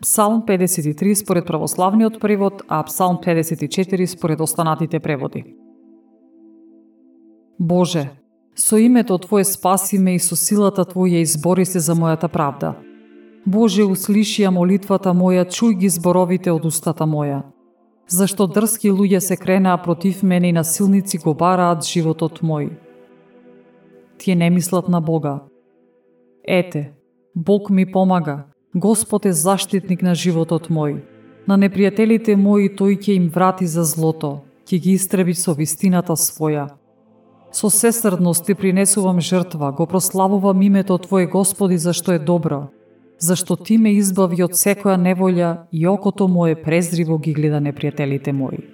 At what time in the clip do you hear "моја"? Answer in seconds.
15.10-15.42, 17.04-17.42